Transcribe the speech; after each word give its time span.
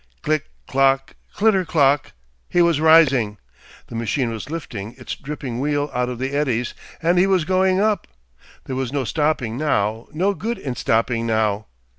Click, 0.23 0.45
clock, 0.65 1.15
clitter 1.35 1.63
clock, 1.63 2.13
he 2.49 2.59
was 2.59 2.81
rising! 2.81 3.37
The 3.85 3.93
machine 3.93 4.31
was 4.31 4.49
lifting 4.49 4.93
its 4.97 5.13
dripping 5.13 5.59
wheel 5.59 5.91
out 5.93 6.09
of 6.09 6.17
the 6.17 6.31
eddies, 6.31 6.73
and 7.03 7.19
he 7.19 7.27
was 7.27 7.45
going 7.45 7.79
up! 7.79 8.07
There 8.65 8.75
was 8.75 8.91
no 8.91 9.03
stopping 9.03 9.57
now, 9.59 10.07
no 10.11 10.33
good 10.33 10.57
in 10.57 10.75
stopping 10.75 11.27
now. 11.27 11.67